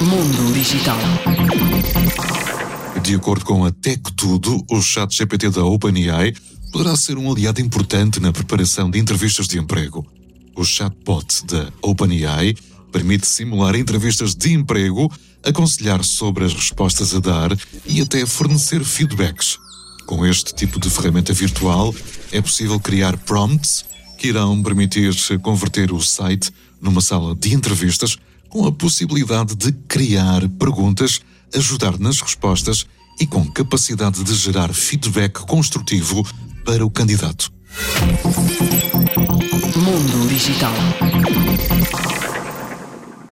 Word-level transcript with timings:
Mundo 0.00 0.52
Digital. 0.52 0.98
De 3.02 3.14
acordo 3.14 3.44
com 3.44 3.64
a 3.64 3.70
Tech 3.70 4.00
Tudo, 4.16 4.64
o 4.70 4.80
chat 4.80 5.14
GPT 5.14 5.50
da 5.50 5.64
OpenAI 5.64 6.34
poderá 6.72 6.96
ser 6.96 7.16
um 7.16 7.30
aliado 7.30 7.60
importante 7.60 8.20
na 8.20 8.32
preparação 8.32 8.90
de 8.90 8.98
entrevistas 8.98 9.46
de 9.46 9.58
emprego. 9.58 10.06
O 10.56 10.64
chatbot 10.64 11.46
da 11.46 11.72
OpenAI 11.82 12.54
permite 12.92 13.26
simular 13.26 13.74
entrevistas 13.74 14.34
de 14.34 14.52
emprego, 14.52 15.12
aconselhar 15.42 16.04
sobre 16.04 16.44
as 16.44 16.54
respostas 16.54 17.14
a 17.14 17.20
dar 17.20 17.56
e 17.86 18.00
até 18.00 18.24
fornecer 18.24 18.84
feedbacks. 18.84 19.58
Com 20.06 20.24
este 20.26 20.54
tipo 20.54 20.78
de 20.78 20.90
ferramenta 20.90 21.32
virtual, 21.32 21.94
é 22.30 22.40
possível 22.40 22.78
criar 22.78 23.16
prompts 23.16 23.84
que 24.18 24.28
irão 24.28 24.62
permitir 24.62 25.14
converter 25.40 25.92
o 25.92 26.00
site 26.00 26.50
numa 26.80 27.00
sala 27.00 27.34
de 27.34 27.54
entrevistas 27.54 28.16
com 28.54 28.68
a 28.68 28.72
possibilidade 28.72 29.56
de 29.56 29.72
criar 29.88 30.48
perguntas, 30.50 31.20
ajudar 31.52 31.98
nas 31.98 32.20
respostas 32.20 32.86
e 33.20 33.26
com 33.26 33.44
capacidade 33.50 34.22
de 34.22 34.32
gerar 34.32 34.72
feedback 34.72 35.40
construtivo 35.44 36.24
para 36.64 36.86
o 36.86 36.90
candidato. 36.90 37.52
Mundo 39.76 40.28
Digital. 40.28 40.72